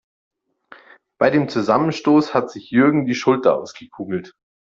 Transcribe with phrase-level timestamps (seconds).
[1.19, 4.33] Bei dem Zusammenstoß hat sich Jürgen die Schulter ausgekugelt.